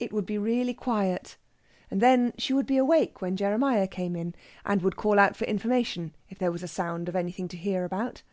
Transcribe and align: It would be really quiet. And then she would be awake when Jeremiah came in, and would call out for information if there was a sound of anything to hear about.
It 0.00 0.12
would 0.12 0.26
be 0.26 0.36
really 0.36 0.74
quiet. 0.74 1.36
And 1.92 2.00
then 2.00 2.32
she 2.36 2.52
would 2.52 2.66
be 2.66 2.76
awake 2.76 3.22
when 3.22 3.36
Jeremiah 3.36 3.86
came 3.86 4.16
in, 4.16 4.34
and 4.66 4.82
would 4.82 4.96
call 4.96 5.16
out 5.20 5.36
for 5.36 5.44
information 5.44 6.12
if 6.28 6.40
there 6.40 6.50
was 6.50 6.64
a 6.64 6.66
sound 6.66 7.08
of 7.08 7.14
anything 7.14 7.46
to 7.46 7.56
hear 7.56 7.84
about. 7.84 8.24